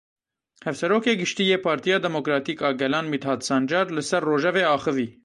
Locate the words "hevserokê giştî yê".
0.65-1.57